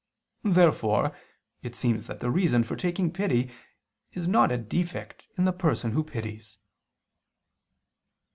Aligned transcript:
Therefore 0.49 1.15
it 1.61 1.75
seems 1.75 2.07
that 2.07 2.21
the 2.21 2.31
reason 2.31 2.63
for 2.63 2.75
taking 2.75 3.11
pity 3.13 3.51
is 4.13 4.27
not 4.27 4.51
a 4.51 4.57
defect 4.57 5.25
in 5.37 5.45
the 5.45 5.53
person 5.53 5.91
who 5.91 6.03
pities. 6.03 6.57